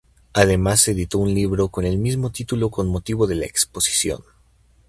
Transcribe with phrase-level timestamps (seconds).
[0.33, 4.23] Además se editó un libro con el mismo título con motivo de la exposición.